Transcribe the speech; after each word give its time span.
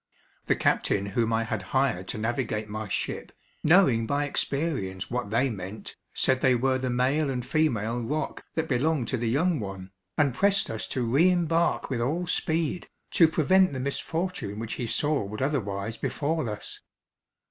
The 0.47 0.55
captain 0.55 1.05
whom 1.05 1.31
I 1.31 1.43
had 1.43 1.61
hired 1.77 2.07
to 2.07 2.17
navigate 2.17 2.67
my 2.67 2.87
ship, 2.87 3.31
knowing 3.63 4.07
by 4.07 4.25
experience 4.25 5.11
what 5.11 5.29
they 5.29 5.51
meant, 5.51 5.95
said 6.11 6.41
they 6.41 6.55
were 6.55 6.79
the 6.79 6.89
male 6.89 7.29
and 7.29 7.45
female 7.45 8.01
roc 8.01 8.43
that 8.55 8.67
belonged 8.67 9.09
to 9.09 9.17
the 9.17 9.29
young 9.29 9.59
one, 9.59 9.91
and 10.17 10.33
pressed 10.33 10.71
us 10.71 10.87
to 10.87 11.03
re 11.05 11.29
embark 11.29 11.91
with 11.91 12.01
all 12.01 12.25
speed, 12.25 12.89
to 13.11 13.27
prevent 13.27 13.73
the 13.73 13.79
misfortune 13.79 14.57
which 14.57 14.73
he 14.81 14.87
saw 14.87 15.21
would 15.23 15.39
otherwise 15.43 15.97
befall 15.97 16.49
us. 16.49 16.81